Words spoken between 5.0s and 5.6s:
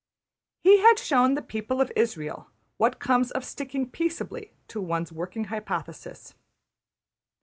working